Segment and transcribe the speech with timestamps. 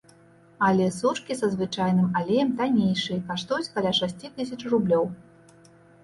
[0.67, 5.05] Але сушкі са звычайным алеем таннейшыя, каштуюць каля шасці тысяч рублёў.